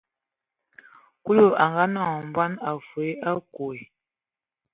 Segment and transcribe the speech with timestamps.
[1.23, 3.77] Kulu a ngaanɔŋ bɔn, a fudigi a nkwe.